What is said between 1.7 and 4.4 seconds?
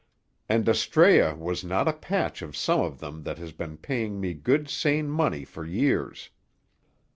a patch on some of them that has been paying me